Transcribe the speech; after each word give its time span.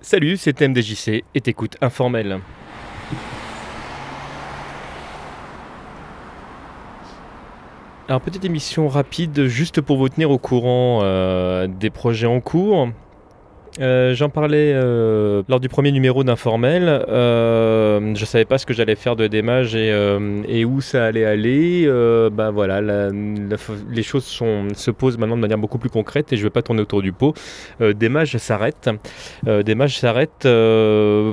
Salut, 0.00 0.36
c'est 0.36 0.60
MDJC 0.60 1.24
et 1.34 1.40
t'écoutes 1.40 1.76
Informel. 1.80 2.40
Alors 8.06 8.20
petite 8.20 8.44
émission 8.44 8.88
rapide 8.88 9.46
juste 9.46 9.80
pour 9.80 9.96
vous 9.96 10.10
tenir 10.10 10.30
au 10.30 10.36
courant 10.38 11.00
euh, 11.02 11.66
des 11.66 11.88
projets 11.88 12.26
en 12.26 12.40
cours. 12.40 12.90
Euh, 13.80 14.14
j'en 14.14 14.28
parlais 14.28 14.72
euh, 14.72 15.42
lors 15.48 15.58
du 15.58 15.68
premier 15.68 15.90
numéro 15.90 16.22
d'Informel. 16.22 16.84
Euh, 16.86 18.14
je 18.14 18.24
savais 18.24 18.44
pas 18.44 18.58
ce 18.58 18.66
que 18.66 18.72
j'allais 18.72 18.94
faire 18.94 19.16
de 19.16 19.26
démage 19.26 19.74
et, 19.74 19.92
et, 20.48 20.64
où 20.64 20.80
ça 20.80 21.04
allait 21.06 21.24
aller. 21.24 21.86
bah 22.32 22.50
voilà, 22.50 22.80
les 23.90 24.02
choses 24.02 24.24
se 24.24 24.90
posent 24.90 25.18
maintenant 25.18 25.36
de 25.36 25.40
manière 25.40 25.58
beaucoup 25.58 25.78
plus 25.78 25.90
concrète 25.90 26.32
et 26.32 26.36
je 26.36 26.42
ne 26.42 26.46
vais 26.46 26.52
pas 26.52 26.62
tourner 26.62 26.82
autour 26.82 27.02
du 27.02 27.12
pot. 27.12 27.34
démage 27.80 28.36
s'arrête. 28.36 28.90
démage 29.64 29.98
s'arrête 29.98 30.42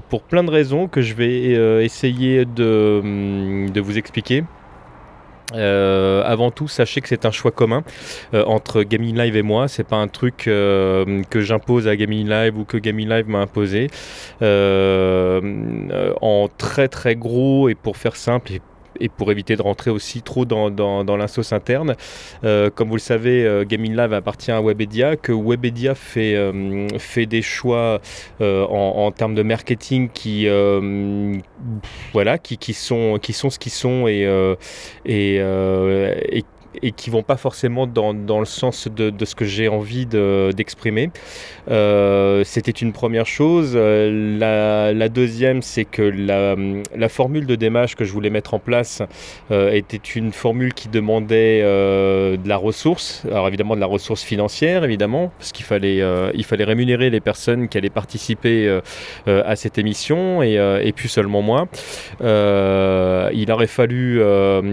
pour 0.09 0.23
plein 0.23 0.44
de 0.44 0.52
raisons 0.52 0.88
que 0.88 1.02
je 1.02 1.14
vais 1.14 1.84
essayer 1.84 2.45
de 2.45 3.80
vous 3.80 3.98
expliquer. 3.98 4.44
Euh, 5.54 6.23
avant 6.26 6.52
tout, 6.52 6.68
sachez 6.68 7.02
que 7.02 7.08
c'est 7.08 7.26
un 7.26 7.32
choix 7.32 7.52
commun 7.52 7.84
euh, 8.34 8.44
entre 8.46 8.84
Gaming 8.84 9.18
Live 9.18 9.36
et 9.36 9.42
moi. 9.42 9.68
C'est 9.68 9.84
pas 9.84 9.98
un 9.98 10.08
truc 10.08 10.48
euh, 10.48 11.23
que 11.30 11.42
j'impose 11.42 11.88
à 11.88 11.96
Gaming 11.96 12.28
Live 12.28 12.58
ou 12.58 12.66
que 12.66 12.78
Gaming 12.78 13.09
Live 13.09 13.28
m'a 13.30 13.40
imposé. 13.40 13.90
en 16.22 16.48
très 16.58 16.88
très 16.88 17.16
gros 17.16 17.70
et 17.70 17.76
pour 17.76 17.98
faire 17.98 18.16
simple 18.16 18.52
et 19.02 19.10
pour 19.10 19.32
éviter 19.32 19.56
de 19.56 19.62
rentrer 19.62 19.92
aussi 19.92 20.22
trop 20.22 20.45
dans, 20.45 20.70
dans, 20.70 21.03
dans 21.03 21.17
l'insos 21.17 21.52
interne. 21.52 21.95
Euh, 22.44 22.70
comme 22.70 22.89
vous 22.89 22.95
le 22.95 23.02
savez, 23.02 23.45
euh, 23.45 23.66
Gaming 23.66 23.95
Live 23.95 24.14
appartient 24.14 24.52
à 24.52 24.62
Webedia, 24.62 25.16
que 25.16 25.31
Webedia 25.31 25.95
fait, 25.95 26.36
euh, 26.36 26.88
des 27.25 27.42
choix 27.42 28.00
en, 28.40 29.12
termes 29.12 29.36
de 29.36 29.44
marketing 29.44 30.09
qui, 30.09 30.48
voilà, 32.14 32.38
qui, 32.38 32.73
sont, 32.73 33.20
ce 33.22 33.59
qu'ils 33.59 33.72
sont 33.72 34.08
et, 34.08 34.28
et 35.06 36.44
et 36.81 36.91
qui 36.91 37.09
vont 37.09 37.23
pas 37.23 37.38
forcément 37.38 37.88
dans, 37.88 38.14
dans 38.14 38.39
le 38.39 38.45
sens 38.45 38.88
de, 38.88 39.09
de, 39.09 39.25
ce 39.25 39.36
que 39.36 39.45
j'ai 39.45 39.67
envie 39.67 40.05
d'exprimer. 40.05 41.11
Euh, 41.69 42.44
C'était 42.45 42.72
une 42.72 42.94
première 42.94 43.25
chose. 43.25 43.75
La, 43.75 45.09
deuxième, 45.09 45.61
c'est 45.61 45.86
que 45.86 46.02
la, 46.02 46.55
la, 46.95 47.09
formule 47.09 47.45
de 47.45 47.55
démarche 47.55 47.95
que 47.95 48.05
je 48.05 48.11
voulais 48.11 48.30
mettre 48.30 48.53
en 48.53 48.59
place 48.59 49.02
euh, 49.52 49.72
était 49.72 49.97
une 49.97 50.31
formule 50.31 50.73
qui 50.73 50.88
demandait 50.88 51.61
euh, 51.63 52.38
de 52.38 52.47
la 52.47 52.58
ressource, 52.58 53.23
alors 53.30 53.47
évidemment 53.47 53.75
de 53.75 53.81
la 53.81 53.88
ressource 53.88 54.23
financière, 54.23 54.83
évidemment, 54.83 55.31
parce 55.38 55.52
qu'il 55.52 55.66
fallait, 55.66 56.02
il 56.33 56.45
fallait 56.45 56.63
rémunérer 56.63 57.09
les 57.09 57.19
personnes 57.19 57.67
qui 57.67 57.78
allaient 57.78 57.89
participer 57.89 58.80
à 59.28 59.56
cette 59.56 59.78
émission 59.78 60.41
et, 60.44 60.53
et 60.53 60.94
seulement 61.08 61.41
moi. 61.41 61.67
il 62.22 63.52
aurait 63.52 63.67
fallu 63.67 64.22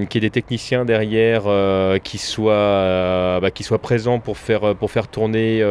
qu'il 0.08 0.22
y 0.22 0.27
ait 0.27 0.28
des 0.28 0.30
techniciens 0.30 0.84
derrière 0.84 1.48
euh, 1.89 1.98
qui 1.98 2.19
soit 2.19 2.53
euh, 2.53 3.41
bah, 3.41 3.50
qui 3.50 3.62
soit 3.62 3.78
présent 3.78 4.19
pour 4.19 4.39
faire 4.39 4.64
euh, 4.64 4.75
pour 4.75 4.91
faire 4.91 5.08
tourner 5.08 5.62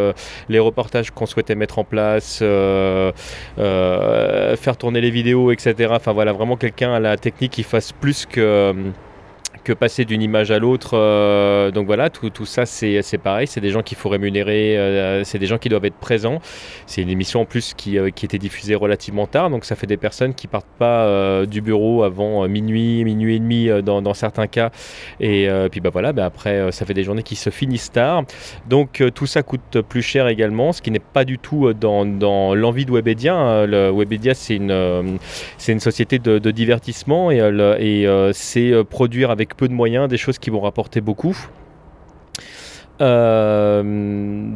les 0.49 0.59
reportages 0.59 1.11
qu'on 1.11 1.25
souhaitait 1.25 1.55
mettre 1.55 1.79
en 1.79 1.83
place, 1.83 2.39
faire 2.39 3.13
tourner 4.77 5.01
les 5.01 5.11
vidéos, 5.11 5.51
etc. 5.51 5.91
Enfin 5.91 6.13
voilà, 6.13 6.33
vraiment 6.33 6.57
quelqu'un 6.57 6.93
à 6.93 6.99
la 6.99 7.17
technique 7.17 7.51
qui 7.51 7.63
fasse 7.63 7.91
plus 7.91 8.25
que 8.25 8.73
que 9.63 9.73
passer 9.73 10.05
d'une 10.05 10.21
image 10.21 10.51
à 10.51 10.59
l'autre. 10.59 10.91
Euh, 10.93 11.71
donc 11.71 11.85
voilà, 11.87 12.09
tout, 12.09 12.29
tout 12.29 12.45
ça 12.45 12.65
c'est 12.65 13.17
pareil, 13.21 13.47
c'est 13.47 13.61
des 13.61 13.69
gens 13.69 13.81
qu'il 13.81 13.97
faut 13.97 14.09
rémunérer, 14.09 14.77
euh, 14.77 15.23
c'est 15.23 15.39
des 15.39 15.45
gens 15.45 15.57
qui 15.57 15.69
doivent 15.69 15.85
être 15.85 15.97
présents. 15.97 16.39
C'est 16.85 17.01
une 17.01 17.09
émission 17.09 17.41
en 17.41 17.45
plus 17.45 17.73
qui, 17.73 17.97
euh, 17.97 18.09
qui, 18.09 18.25
était 18.25 18.37
diffusée 18.37 18.75
relativement 18.75 19.27
tard, 19.27 19.49
donc 19.49 19.65
ça 19.65 19.75
fait 19.75 19.87
des 19.87 19.97
personnes 19.97 20.33
qui 20.33 20.47
partent 20.47 20.65
pas 20.77 21.45
du 21.45 21.61
bureau 21.61 22.03
avant 22.03 22.47
minuit, 22.47 23.03
minuit 23.03 23.35
et 23.35 23.39
demi 23.39 23.69
dans, 23.83 24.13
certains 24.13 24.47
cas. 24.47 24.71
Et 25.19 25.47
puis 25.71 25.79
bah 25.79 25.89
voilà, 25.91 26.13
bah 26.13 26.25
après 26.25 26.71
ça 26.71 26.85
fait 26.85 26.93
des 26.93 27.03
journées 27.03 27.23
qui 27.23 27.35
se 27.35 27.49
finissent 27.49 27.91
tard. 27.91 28.23
Donc 28.67 29.03
tout 29.13 29.25
ça 29.25 29.43
coûte 29.43 29.81
plus 29.81 30.01
cher 30.01 30.27
également, 30.27 30.71
ce 30.73 30.81
qui 30.81 30.91
n'est 30.91 30.99
pas 30.99 31.25
du 31.25 31.37
tout 31.37 31.73
dans, 31.73 32.05
dans 32.05 32.55
l'envie 32.55 32.85
de 32.85 32.91
Webedia. 32.91 33.35
Hein. 33.35 33.65
Le 33.65 33.91
Webedia 33.91 34.33
c'est 34.33 34.55
une, 34.55 35.19
c'est 35.57 35.71
une 35.71 35.79
société 35.79 36.19
de, 36.19 36.39
de 36.39 36.51
divertissement 36.51 37.31
et, 37.31 37.37
et 37.79 38.31
c'est 38.33 38.73
produire 38.89 39.31
avec 39.31 39.36
peu 39.45 39.67
de 39.67 39.73
moyens, 39.73 40.07
des 40.07 40.17
choses 40.17 40.39
qui 40.39 40.49
vont 40.49 40.61
rapporter 40.61 41.01
beaucoup. 41.01 41.37
Euh, 43.01 43.83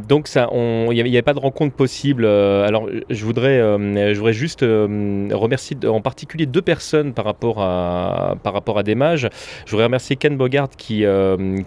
donc 0.08 0.26
ça, 0.28 0.48
il 0.52 0.88
n'y 0.90 1.00
avait, 1.00 1.22
pas 1.22 1.34
de 1.34 1.38
rencontre 1.38 1.74
possible. 1.74 2.24
Euh, 2.24 2.66
alors 2.66 2.88
je 3.08 3.24
voudrais, 3.24 3.60
euh, 3.60 4.12
je 4.12 4.18
voudrais 4.18 4.32
juste 4.32 4.62
remercier 4.62 5.76
en 5.86 6.00
particulier 6.00 6.46
deux 6.46 6.62
personnes 6.62 7.12
par 7.12 7.24
rapport 7.24 7.62
à 7.62 8.36
par 8.42 8.52
rapport 8.52 8.78
à 8.78 8.82
des 8.82 8.94
mages. 8.94 9.28
Je 9.64 9.70
voudrais 9.70 9.84
remercier 9.84 10.16
Ken 10.16 10.36
Bogart 10.36 10.70
qui 10.70 11.04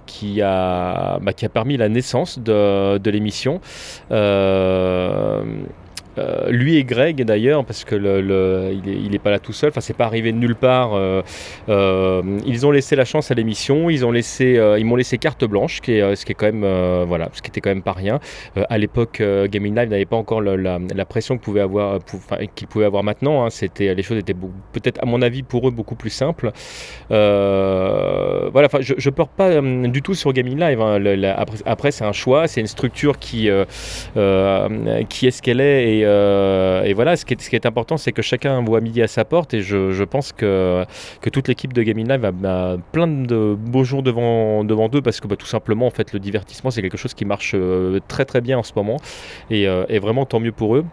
qui 0.05 0.41
a 0.41 1.19
bah, 1.21 1.33
qui 1.33 1.45
a 1.45 1.49
permis 1.49 1.77
la 1.77 1.89
naissance 1.89 2.39
de, 2.39 2.97
de 2.97 3.09
l'émission. 3.09 3.61
Euh, 6.17 6.49
lui 6.49 6.77
et 6.77 6.83
Greg 6.83 7.23
d'ailleurs, 7.23 7.65
parce 7.65 7.83
que 7.83 7.95
le, 7.95 8.73
il, 8.85 9.13
est, 9.13 9.19
pas 9.19 9.31
là 9.31 9.39
tout 9.39 9.53
seul, 9.53 9.69
enfin 9.69 9.81
c'est 9.81 9.95
pas 9.95 10.05
arrivé 10.05 10.31
de 10.31 10.37
nulle 10.37 10.55
part. 10.55 10.93
Euh, 10.93 11.21
euh, 11.69 12.39
ils 12.45 12.65
ont 12.65 12.71
laissé 12.71 12.95
la 12.95 13.05
chance 13.05 13.31
à 13.31 13.33
l'émission, 13.33 13.89
ils 13.89 14.05
ont 14.05 14.11
laissé, 14.11 14.59
ils 14.77 14.85
m'ont 14.85 14.95
laissé 14.95 15.17
carte 15.17 15.43
blanche, 15.45 15.81
qui 15.81 15.93
est, 15.93 16.15
ce 16.15 16.25
qui 16.25 16.31
est 16.31 16.35
quand 16.35 16.51
même, 16.51 17.03
voilà, 17.05 17.29
ce 17.33 17.41
qui 17.41 17.49
était 17.49 17.61
quand 17.61 17.69
même 17.69 17.81
pas 17.81 17.93
rien. 17.93 18.19
à 18.55 18.77
l'époque, 18.77 19.21
Gaming 19.45 19.75
Live 19.75 19.89
n'avait 19.89 20.05
pas 20.05 20.15
encore 20.15 20.41
la, 20.41 21.05
pression 21.05 21.35
qu'il 21.35 21.43
pouvait 21.43 21.61
avoir, 21.61 21.99
avoir 22.77 23.03
maintenant. 23.03 23.45
Hein. 23.45 23.49
c'était, 23.49 23.93
les 23.93 24.03
choses 24.03 24.17
étaient 24.17 24.33
peut-être 24.33 25.01
à 25.01 25.05
mon 25.05 25.21
avis 25.21 25.43
pour 25.43 25.67
eux 25.67 25.71
beaucoup 25.71 25.95
plus 25.95 26.09
simples. 26.09 26.51
voilà, 27.09 28.67
je, 28.79 28.93
je 28.97 29.09
porte 29.09 29.31
pas 29.31 29.61
du 29.61 30.01
tout 30.01 30.13
sur 30.13 30.33
Gaming 30.33 30.59
Live. 30.59 30.81
Hein. 30.81 30.99
après, 31.35 31.57
après 31.65 31.91
c'est 31.91 32.05
un 32.05 32.13
choix, 32.13 32.47
c'est 32.47 32.61
une 32.61 32.67
structure 32.67 33.19
qui, 33.19 33.49
qui 35.09 35.27
est 35.27 35.31
ce 35.31 35.41
qu'elle 35.41 35.61
est 35.61 35.97
et 35.97 36.04
euh, 36.05 36.83
et, 36.83 36.93
voilà, 36.93 37.15
ce 37.15 37.25
qui 37.25 37.33
est, 37.33 37.65
important, 37.65 37.97
c'est 37.97 38.11
que 38.11 38.21
chacun 38.21 38.61
voit 38.63 38.81
midi 38.81 39.01
à 39.01 39.07
sa 39.07 39.25
porte. 39.25 39.53
Et 39.53 39.61
je, 39.61 40.03
pense 40.03 40.31
que, 40.31 40.85
toute 41.31 41.47
l'équipe 41.47 41.73
de 41.73 41.83
Gaming 41.83 42.07
Live 42.07 42.25
a, 42.25 42.77
plein 42.91 43.07
de 43.07 43.55
beaux 43.57 43.83
jours 43.83 44.03
devant, 44.03 44.63
devant 44.63 44.89
eux 44.93 45.01
parce 45.01 45.19
que 45.19 45.27
bah, 45.27 45.35
tout 45.35 45.45
simplement, 45.45 45.87
en 45.87 45.91
fait, 45.91 46.13
le 46.13 46.19
divertissement, 46.19 46.71
c'est 46.71 46.81
quelque 46.81 46.97
chose 46.97 47.13
qui 47.13 47.25
marche 47.25 47.53
euh, 47.55 47.99
très 48.07 48.25
très 48.25 48.41
bien 48.41 48.57
en 48.57 48.63
ce 48.63 48.73
moment. 48.75 48.97
Et, 49.49 49.67
euh, 49.67 49.85
et 49.89 49.99
vraiment, 49.99 50.25
tant 50.25 50.39
mieux 50.39 50.51
pour 50.51 50.75
eux. 50.75 50.85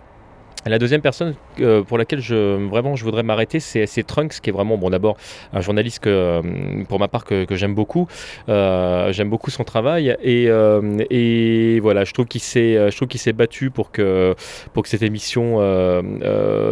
La 0.64 0.78
deuxième 0.78 1.00
personne 1.00 1.34
euh, 1.60 1.82
pour 1.82 1.98
laquelle 1.98 2.20
je, 2.20 2.68
vraiment 2.68 2.94
je 2.94 3.02
voudrais 3.02 3.24
m'arrêter, 3.24 3.58
c'est, 3.58 4.06
Trunks, 4.06 4.40
qui 4.40 4.50
est 4.50 4.52
vraiment, 4.52 4.78
bon, 4.78 4.90
d'abord 4.90 5.16
un 5.52 5.60
journaliste 5.60 5.98
que, 6.04 6.08
euh, 6.08 6.84
pour 6.88 7.00
ma 7.00 7.08
part 7.08 7.24
que, 7.24 7.46
j'aime 7.50 7.74
beaucoup. 7.74 8.06
Euh, 8.48 9.12
j'aime 9.12 9.28
beaucoup 9.28 9.50
son 9.50 9.64
travail 9.64 10.16
et, 10.22 11.80
voilà, 11.80 12.04
je 12.04 12.12
trouve 12.12 12.26
qu'il 12.26 12.40
s'est, 12.40 12.90
je 12.90 13.32
battu 13.32 13.70
pour 13.70 13.90
que, 13.90 14.34
pour 14.72 14.84
que 14.84 14.88
cette 14.88 15.02
émission 15.02 15.58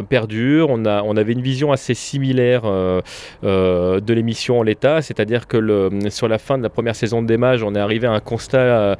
perdure. 0.08 0.68
On, 0.70 0.84
a, 0.84 1.02
on 1.02 1.16
avait 1.16 1.32
une 1.32 1.42
vision 1.42 1.72
assez 1.72 1.94
similaire 1.94 2.62
de 3.42 4.12
l'émission 4.12 4.60
en 4.60 4.62
l'état, 4.62 5.02
c'est-à-dire 5.02 5.48
que 5.48 5.90
sur 6.10 6.28
la 6.28 6.38
fin 6.38 6.58
de 6.58 6.62
la 6.62 6.70
première 6.70 6.94
saison 6.94 7.22
de 7.22 7.26
Démage, 7.26 7.64
on 7.64 7.74
est 7.74 7.80
arrivé 7.80 8.06
à 8.06 8.12
un 8.12 8.20
constat 8.20 8.96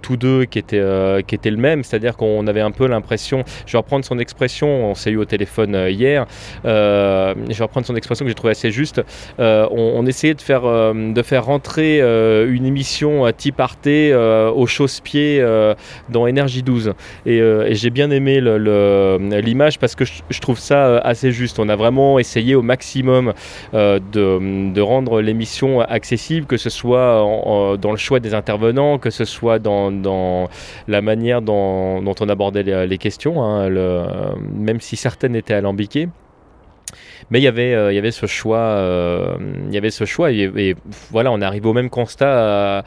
tous 0.00 0.16
deux 0.16 0.46
qui 0.46 0.58
était, 0.58 0.82
qui 1.26 1.34
était 1.34 1.50
le 1.50 1.58
même, 1.58 1.84
c'est-à-dire 1.84 2.16
qu'on 2.16 2.46
avait 2.46 2.62
un 2.62 2.70
peu 2.70 2.86
l'impression, 2.86 3.44
je 3.66 3.72
vais 3.72 3.78
reprendre 3.78 4.04
son 4.06 4.11
expression, 4.18 4.90
on 4.90 4.94
s'est 4.94 5.10
eu 5.10 5.16
au 5.16 5.24
téléphone 5.24 5.74
euh, 5.74 5.90
hier, 5.90 6.26
euh, 6.64 7.34
je 7.48 7.56
vais 7.56 7.64
reprendre 7.64 7.86
son 7.86 7.96
expression 7.96 8.24
que 8.24 8.30
j'ai 8.30 8.34
trouvé 8.34 8.52
assez 8.52 8.70
juste, 8.70 9.02
euh, 9.40 9.66
on, 9.70 10.06
essayait 10.06 10.34
de 10.34 10.40
faire, 10.40 10.62
de 10.62 11.22
faire 11.22 11.44
rentrer 11.44 12.00
une 12.00 12.66
émission 12.66 13.30
type 13.36 13.60
Arte 13.60 13.86
au 13.86 14.66
chausse-pied 14.66 15.44
dans 16.08 16.26
Énergie 16.26 16.62
12. 16.62 16.92
Et, 17.26 17.40
j'ai 17.70 17.90
bien 17.90 18.10
aimé 18.10 18.40
l'image 18.40 19.78
parce 19.78 19.94
que 19.94 20.04
je, 20.04 20.40
trouve 20.40 20.58
ça 20.58 20.98
assez 20.98 21.30
juste. 21.30 21.58
On 21.58 21.68
a 21.68 21.76
vraiment 21.76 22.18
essayé 22.18 22.54
au 22.54 22.62
maximum 22.62 23.32
de, 23.72 24.80
rendre 24.80 25.20
l'émission 25.20 25.80
accessible, 25.80 26.46
que 26.46 26.56
ce 26.56 26.70
soit 26.70 27.24
dans 27.80 27.90
le 27.92 27.96
choix 27.96 28.20
des 28.20 28.34
intervenants, 28.34 28.98
que 28.98 29.10
ce 29.10 29.24
soit 29.24 29.58
dans, 29.58 30.48
la 30.88 31.02
manière 31.02 31.42
dont, 31.42 32.02
on 32.20 32.28
abordait 32.28 32.86
les, 32.86 32.98
questions. 32.98 33.42
Hein, 33.42 33.68
même 34.54 34.80
si 34.80 34.96
certaines 34.96 35.36
étaient 35.36 35.54
alambiquées. 35.54 36.08
Mais 37.30 37.40
il 37.40 37.42
y 37.42 37.48
avait, 37.48 37.72
il 37.92 37.94
y 37.94 37.98
avait 37.98 38.10
ce 38.10 38.26
choix, 38.26 39.36
il 39.66 39.74
y 39.74 39.78
avait 39.78 39.90
ce 39.90 40.04
choix 40.04 40.30
et, 40.32 40.74
voilà, 41.10 41.32
on 41.32 41.40
arrive 41.40 41.66
au 41.66 41.72
même 41.72 41.90
constat 41.90 42.84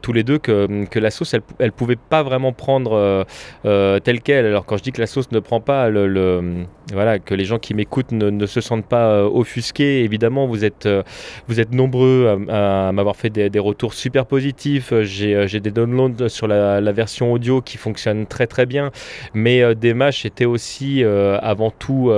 tous 0.00 0.12
les 0.12 0.24
deux 0.24 0.38
que, 0.38 0.84
que 0.86 0.98
la 0.98 1.10
sauce, 1.10 1.34
elle, 1.34 1.42
elle 1.58 1.72
pouvait 1.72 1.96
pas 1.96 2.22
vraiment 2.22 2.52
prendre 2.52 3.26
telle 3.62 4.20
quelle. 4.22 4.46
Alors 4.46 4.64
quand 4.64 4.76
je 4.76 4.82
dis 4.82 4.92
que 4.92 5.00
la 5.00 5.06
sauce 5.06 5.30
ne 5.32 5.40
prend 5.40 5.60
pas 5.60 5.88
le, 5.88 6.66
voilà, 6.92 7.18
que 7.18 7.34
les 7.34 7.44
gens 7.44 7.58
qui 7.58 7.74
m'écoutent 7.74 8.12
ne, 8.12 8.46
se 8.46 8.60
sentent 8.60 8.86
pas 8.86 9.24
offusqués. 9.24 10.04
Évidemment, 10.04 10.46
vous 10.46 10.64
êtes, 10.64 10.88
vous 11.48 11.60
êtes 11.60 11.72
nombreux 11.72 12.46
à, 12.48 12.92
m'avoir 12.92 13.16
fait 13.16 13.30
des, 13.30 13.58
retours 13.58 13.94
super 13.94 14.26
positifs. 14.26 14.92
J'ai 15.02 15.60
des 15.60 15.70
downloads 15.70 16.28
sur 16.28 16.48
la, 16.48 16.80
la, 16.80 16.92
version 16.92 17.32
audio 17.32 17.60
qui 17.60 17.78
fonctionne 17.78 18.26
très 18.26 18.46
très 18.46 18.66
bien, 18.66 18.90
mais 19.34 19.74
des 19.74 19.94
matchs 19.94 20.26
étaient 20.26 20.44
aussi 20.44 21.04
avant 21.04 21.70
tout 21.70 22.12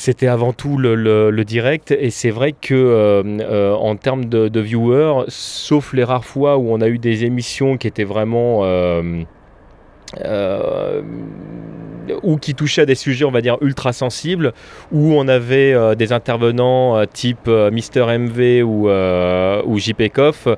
c'était 0.00 0.28
avant 0.28 0.54
tout 0.54 0.78
le, 0.78 1.44
direct. 1.44 1.90
Et 1.90 2.10
c'est 2.10 2.30
vrai 2.30 2.52
que 2.52 2.74
euh, 2.74 3.22
euh, 3.40 3.74
en 3.74 3.96
termes 3.96 4.24
de, 4.24 4.60
viewers, 4.60 5.24
sauf 5.28 5.92
les 5.92 6.04
rares 6.04 6.24
fois 6.24 6.56
où 6.56 6.70
on 6.70 6.80
a 6.80 6.88
eu 6.88 6.98
des 6.98 7.24
émissions 7.24 7.76
qui 7.76 7.86
étaient 7.86 8.04
vraiment 8.04 8.60
euh, 8.64 9.22
ou 12.22 12.36
qui 12.36 12.54
touchait 12.54 12.82
à 12.82 12.86
des 12.86 12.94
sujets, 12.94 13.24
on 13.24 13.30
va 13.30 13.40
dire, 13.40 13.56
ultra 13.60 13.92
sensibles, 13.92 14.52
où 14.92 15.14
on 15.14 15.28
avait 15.28 15.72
euh, 15.72 15.94
des 15.94 16.12
intervenants 16.12 16.96
euh, 16.96 17.04
type 17.04 17.48
euh, 17.48 17.70
Mister 17.70 18.04
MV 18.06 18.62
ou, 18.64 18.88
ou 18.90 19.78
JP 19.78 20.12
Koff, 20.12 20.48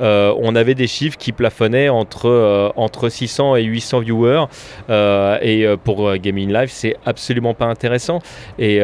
on 0.00 0.56
avait 0.56 0.74
des 0.74 0.86
chiffres 0.86 1.16
qui 1.16 1.32
plafonnaient 1.32 1.88
entre, 1.88 2.72
entre 2.76 3.08
600 3.08 3.56
et 3.56 3.64
800 3.64 4.00
viewers. 4.00 4.44
et 4.88 5.66
pour 5.84 6.16
Gaming 6.16 6.52
Live, 6.52 6.70
c'est 6.70 6.96
absolument 7.06 7.54
pas 7.54 7.66
intéressant. 7.66 8.20
Et 8.58 8.80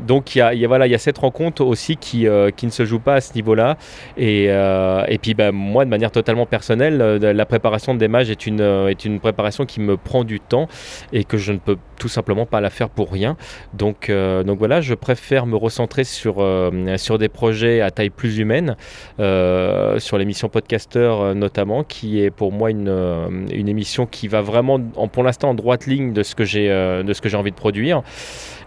donc, 0.00 0.34
il 0.34 0.38
y 0.38 0.42
a, 0.42 0.54
y, 0.54 0.66
a, 0.66 0.86
y 0.86 0.94
a 0.94 0.98
cette 0.98 1.18
rencontre 1.18 1.64
aussi 1.64 1.96
qui, 1.96 2.26
qui 2.56 2.66
ne 2.66 2.70
se 2.70 2.84
joue 2.84 2.98
pas 2.98 3.14
à 3.14 3.20
ce 3.20 3.34
niveau-là. 3.34 3.76
Et, 4.16 4.44
et 4.44 5.18
puis, 5.18 5.34
bah, 5.34 5.52
moi, 5.52 5.84
de 5.84 5.90
manière 5.90 6.10
totalement 6.10 6.46
personnelle, 6.46 6.98
la 6.98 7.46
préparation 7.46 7.94
des 7.94 8.08
matchs 8.08 8.30
est 8.30 8.46
une, 8.46 8.60
est 8.60 9.04
une 9.04 9.20
préparation 9.20 9.66
qui 9.66 9.80
me 9.80 9.96
prend 9.96 10.24
du 10.24 10.40
temps 10.40 10.68
et 11.12 11.24
que 11.24 11.38
je 11.38 11.52
ne 11.52 11.58
peux 11.58 11.76
tout 11.98 12.08
simplement 12.08 12.46
pas 12.46 12.60
la 12.60 12.70
faire 12.70 12.88
pour 12.88 13.10
rien. 13.10 13.36
Donc, 13.72 14.10
euh, 14.10 14.42
donc 14.42 14.58
voilà, 14.58 14.80
je 14.80 14.94
préfère 14.94 15.46
me 15.46 15.56
recentrer 15.56 16.04
sur, 16.04 16.36
euh, 16.38 16.96
sur 16.96 17.18
des 17.18 17.28
projets 17.28 17.80
à 17.80 17.90
taille 17.90 18.10
plus 18.10 18.38
humaine, 18.38 18.76
euh, 19.20 19.98
sur 19.98 20.18
l'émission 20.18 20.48
Podcaster 20.48 21.32
notamment, 21.34 21.84
qui 21.84 22.20
est 22.20 22.30
pour 22.30 22.52
moi 22.52 22.70
une, 22.70 23.46
une 23.52 23.68
émission 23.68 24.06
qui 24.06 24.28
va 24.28 24.40
vraiment, 24.40 24.80
en, 24.96 25.08
pour 25.08 25.22
l'instant, 25.22 25.50
en 25.50 25.54
droite 25.54 25.86
ligne 25.86 26.12
de 26.12 26.22
ce 26.22 26.34
que 26.34 26.44
j'ai 26.44 27.36
envie 27.36 27.50
de 27.50 27.56
produire. 27.56 28.02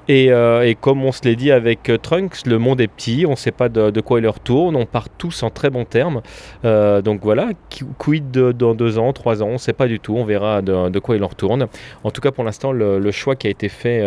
Euh, 0.09 0.62
et, 0.62 0.75
comme 0.75 1.03
on 1.03 1.12
se 1.12 1.23
l'est 1.23 1.35
dit 1.35 1.51
avec 1.51 1.91
Trunks, 2.01 2.45
le 2.45 2.57
monde 2.57 2.80
est 2.81 2.88
petit, 2.88 3.25
on 3.27 3.31
ne 3.31 3.35
sait 3.35 3.51
pas 3.51 3.69
de, 3.69 4.01
quoi 4.01 4.19
il 4.19 4.27
retourne, 4.27 4.75
on 4.75 4.85
part 4.85 5.09
tous 5.09 5.44
en 5.44 5.50
très 5.50 5.69
bons 5.69 5.85
termes. 5.85 6.21
Donc 6.63 7.21
voilà, 7.23 7.50
quid 7.97 8.31
dans 8.31 8.73
deux 8.73 8.97
ans, 8.97 9.13
trois 9.13 9.44
ans, 9.44 9.47
on 9.47 9.53
ne 9.53 9.57
sait 9.57 9.73
pas 9.73 9.88
du 9.88 10.00
tout, 10.00 10.15
on 10.15 10.23
verra 10.23 10.62
de, 10.62 11.00
quoi 11.00 11.15
il 11.15 11.23
en 11.23 11.27
retourne. 11.27 11.68
En 12.03 12.12
tout 12.12 12.21
cas, 12.21 12.31
pour 12.31 12.44
l'instant, 12.44 12.71
le, 12.71 13.12
choix 13.17 13.35
qui 13.35 13.47
a 13.47 13.49
été 13.49 13.69
fait 13.69 14.03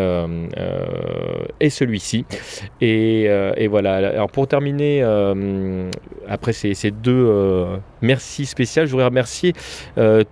est 1.61 1.71
celui-ci. 1.71 2.25
Et, 2.81 3.29
voilà, 3.69 3.97
alors 3.97 4.31
pour 4.31 4.49
terminer, 4.49 5.03
après 6.29 6.53
ces, 6.53 6.91
deux 6.91 7.67
merci 8.03 8.47
spéciales, 8.47 8.87
je 8.87 8.93
voudrais 8.93 9.07
remercier 9.07 9.53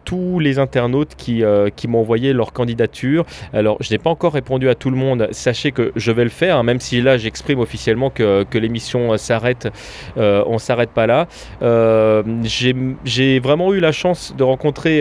tous 0.05 0.39
les 0.39 0.59
internautes 0.59 1.15
qui, 1.17 1.43
qui 1.77 1.89
m'ont 1.89 2.01
envoyé 2.01 2.33
leur 2.33 2.53
candidature. 2.53 3.25
Alors, 3.53 3.77
je 3.81 3.91
n'ai 3.91 3.99
pas 3.99 4.11
encore 4.11 4.33
répondu 4.33 4.69
à 4.69 4.75
tout 4.75 4.91
le 4.91 4.97
monde, 4.97 5.29
sachez 5.31 5.73
que 5.73 5.93
je 5.97 6.13
vais 6.13 6.25
le 6.25 6.31
faire, 6.31 6.59
hein, 6.59 6.63
même 6.63 6.81
si 6.81 7.01
là 7.01 7.17
j'exprime 7.17 7.61
officiellement 7.61 8.11
que, 8.11 8.47
l'émission 8.59 9.13
euh, 9.13 9.17
s'arrête, 9.17 9.69
euh, 10.17 10.43
on 10.47 10.59
s'arrête 10.59 10.91
pas 10.91 11.07
là. 11.07 11.29
Euh, 11.63 12.23
j'ai 13.05 13.39
vraiment 13.39 13.73
eu 13.73 13.81
la 13.81 13.93
chance 13.93 14.35
de 14.37 14.43
rencontrer, 14.43 15.01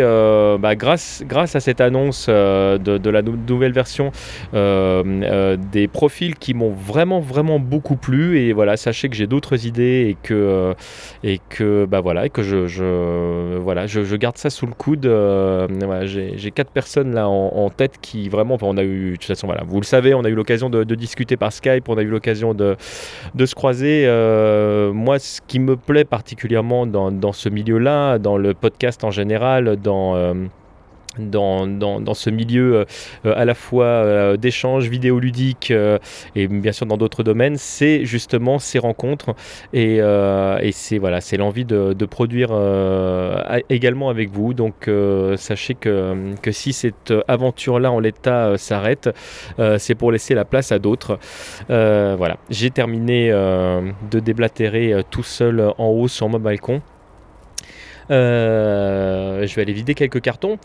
bah, 0.59 0.75
grâce, 0.75 1.23
grâce 1.25 1.55
à 1.55 1.59
cette 1.59 1.81
annonce 1.81 2.27
de, 2.27 3.09
la 3.09 3.21
nouvelle 3.21 3.71
version, 3.71 4.11
des 4.53 5.87
profils 5.87 6.35
qui 6.35 6.53
m'ont 6.53 6.71
vraiment, 6.71 7.19
vraiment 7.19 7.59
beaucoup 7.59 7.95
plu. 7.95 8.39
Et 8.39 8.53
voilà, 8.53 8.77
sachez 8.77 9.09
que 9.09 9.15
j'ai 9.15 9.27
d'autres 9.27 9.65
idées 9.65 10.07
et 10.09 10.17
que, 10.21 10.75
et 11.23 11.39
que, 11.49 11.85
bah, 11.85 12.01
voilà, 12.01 12.25
et 12.25 12.29
que 12.29 12.43
je, 12.43 12.56
je, 12.65 14.15
garde 14.15 14.37
ça 14.37 14.49
sous 14.49 14.65
le 14.65 14.73
coude. 14.73 15.09
j'ai 16.05 16.51
quatre 16.51 16.71
personnes 16.71 17.13
là 17.13 17.29
en, 17.29 17.69
tête 17.69 17.97
qui 18.01 18.29
vraiment, 18.29 18.57
on 18.61 18.77
a 18.77 18.83
eu, 18.83 19.11
de 19.11 19.15
toute 19.17 19.25
façon, 19.25 19.47
voilà, 19.47 19.63
vous 19.65 19.79
le 19.79 19.85
savez, 19.85 20.13
on 20.13 20.23
a 20.23 20.29
eu 20.29 20.35
l'occasion 20.35 20.69
de, 20.69 20.83
discuter 20.95 21.37
par 21.37 21.53
Skype, 21.53 21.87
on 21.89 21.97
a 21.97 22.01
eu 22.01 22.07
l'occasion 22.07 22.53
de, 22.53 22.75
se 23.45 23.55
croiser. 23.55 24.05
Euh, 24.07 24.91
moi, 24.93 25.19
ce 25.19 25.41
qui 25.45 25.59
me 25.59 25.75
plaît 25.75 26.05
particulièrement 26.05 26.87
dans, 26.87 27.11
dans 27.11 27.33
ce 27.33 27.49
milieu-là, 27.49 28.17
dans 28.17 28.37
le 28.37 28.53
podcast 28.53 29.03
en 29.03 29.11
général, 29.11 29.77
dans... 29.77 30.15
Euh, 31.19 31.65
dans, 31.67 31.99
dans, 31.99 32.13
ce 32.13 32.29
milieu 32.29 32.85
euh, 33.25 33.33
à 33.35 33.45
la 33.45 33.53
fois 33.53 33.85
euh, 33.85 34.37
d'échanges 34.37 34.89
vidéoludiques 34.89 35.71
euh, 35.71 35.97
et 36.35 36.47
bien 36.47 36.71
sûr 36.71 36.85
dans 36.85 36.97
d'autres 36.97 37.23
domaines, 37.23 37.57
c'est 37.57 38.05
justement 38.05 38.59
ces 38.59 38.79
rencontres 38.79 39.35
et, 39.73 39.97
et 39.97 40.71
c'est 40.71 40.97
voilà, 40.97 41.19
l'envie 41.37 41.65
de, 41.65 41.93
de 41.93 42.05
produire 42.05 42.49
également 43.69 44.09
avec 44.09 44.31
vous. 44.31 44.53
Donc 44.53 44.89
sachez 45.37 45.75
que, 45.75 46.33
que 46.41 46.51
si 46.51 46.73
cette 46.73 47.13
aventure-là 47.27 47.91
en 47.91 47.99
l'état 47.99 48.57
s'arrête, 48.57 49.09
c'est 49.77 49.95
pour 49.95 50.11
laisser 50.11 50.33
la 50.35 50.45
place 50.45 50.71
à 50.71 50.79
d'autres. 50.79 51.19
voilà, 51.67 52.37
j'ai 52.49 52.71
terminé 52.71 53.29
de 53.29 54.19
déblatérer 54.19 55.03
tout 55.09 55.23
seul 55.23 55.73
en 55.77 55.87
haut 55.87 56.07
sur 56.07 56.29
mon 56.29 56.39
balcon. 56.39 56.81
Euh, 58.11 59.45
je 59.45 59.55
vais 59.55 59.61
aller 59.61 59.73
vider 59.73 59.93
quelques 59.93 60.21
cartons. 60.21 60.57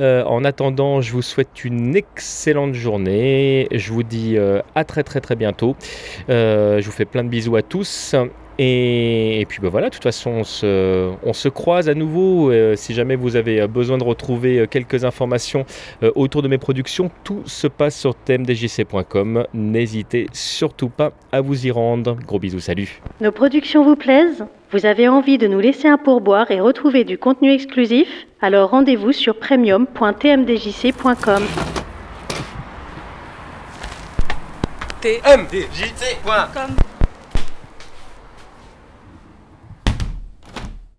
Euh, 0.00 0.24
en 0.24 0.44
attendant, 0.44 1.00
je 1.00 1.12
vous 1.12 1.22
souhaite 1.22 1.64
une 1.64 1.96
excellente 1.96 2.74
journée. 2.74 3.68
Je 3.72 3.92
vous 3.92 4.02
dis 4.02 4.36
euh, 4.36 4.60
à 4.74 4.84
très 4.84 5.02
très 5.02 5.20
très 5.20 5.36
bientôt. 5.36 5.76
je 6.28 6.84
vous 6.84 6.92
fais 6.92 7.04
plein 7.04 7.24
de 7.24 7.28
bisous 7.28 7.56
à 7.56 7.62
tous. 7.62 8.14
Et, 8.62 9.46
puis 9.48 9.60
ben 9.62 9.70
voilà, 9.70 9.88
de 9.88 9.94
toute 9.94 10.02
façon, 10.02 10.42
on 10.42 10.44
se, 10.44 11.48
croise 11.48 11.88
à 11.88 11.94
nouveau. 11.94 12.52
si 12.76 12.92
jamais 12.92 13.16
vous 13.16 13.36
avez 13.36 13.66
besoin 13.66 13.96
de 13.96 14.04
retrouver 14.04 14.66
quelques 14.70 15.06
informations 15.06 15.64
autour 16.14 16.42
de 16.42 16.48
mes 16.48 16.58
productions, 16.58 17.10
tout 17.24 17.42
se 17.46 17.68
passe 17.68 17.98
sur 17.98 18.14
tmdjc.com. 18.14 19.46
N'hésitez 19.54 20.26
surtout 20.34 20.90
pas 20.90 21.12
à 21.32 21.40
vous 21.40 21.66
y 21.66 21.70
rendre. 21.70 22.16
Gros 22.26 22.38
bisous, 22.38 22.60
salut. 22.60 23.00
Nos 23.22 23.32
productions 23.32 23.82
vous 23.82 23.96
plaisent? 23.96 24.44
Vous 24.72 24.86
avez 24.86 25.08
envie 25.08 25.36
de 25.38 25.48
nous 25.48 25.60
laisser 25.60 25.88
un 25.88 25.98
pourboire 25.98 26.50
et 26.50 26.60
retrouver 26.60 27.04
du 27.04 27.18
contenu 27.18 27.52
exclusif? 27.52 28.08
Alors 28.40 28.70
rendez-vous 28.70 29.12
sur 29.12 29.38
premium.tmdjc.com. 29.38 31.42
tmdjc.com 35.00 36.89